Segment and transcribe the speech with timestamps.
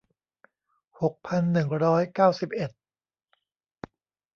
[1.01, 2.71] หกพันหนึ่งร้อยเก้าสิบเอ็ด